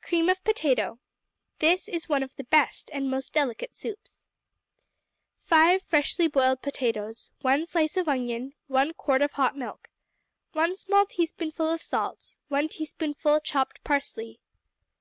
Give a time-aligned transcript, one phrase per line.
[0.00, 0.98] Cream of Potato
[1.60, 4.26] This is one of the best and most delicate soups.
[5.44, 7.30] 5 freshly boiled potatoes.
[7.42, 8.54] 1 slice of onion.
[8.66, 9.88] 1 quart of hot milk.
[10.54, 12.38] 1 small teaspoonful of salt.
[12.48, 14.40] 1 teaspoonful chopped parsley.